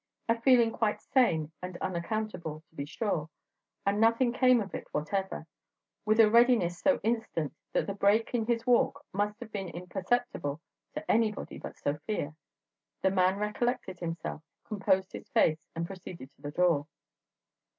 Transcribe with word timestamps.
A 0.27 0.41
feeling 0.41 0.71
quite 0.71 0.95
insane 0.95 1.51
and 1.61 1.77
unaccountable, 1.77 2.63
to 2.67 2.75
be 2.75 2.87
sure; 2.87 3.29
and 3.85 4.01
nothing 4.01 4.33
came 4.33 4.59
of 4.59 4.73
it 4.73 4.87
whatever. 4.91 5.45
With 6.05 6.19
a 6.19 6.27
readiness 6.27 6.79
so 6.79 6.99
instant 7.03 7.53
that 7.73 7.85
the 7.85 7.93
break 7.93 8.33
in 8.33 8.47
his 8.47 8.65
walk 8.65 9.05
must 9.13 9.39
have 9.41 9.51
been 9.51 9.69
imperceptible 9.69 10.59
to 10.95 11.11
anybody 11.11 11.59
but 11.59 11.77
Sofia, 11.77 12.33
the 13.03 13.11
man 13.11 13.37
recollected 13.37 13.99
himself, 13.99 14.41
composed 14.67 15.11
his 15.11 15.29
face, 15.29 15.61
and 15.75 15.85
proceeded 15.85 16.31
to 16.33 16.41
the 16.41 16.49
door. 16.51 16.87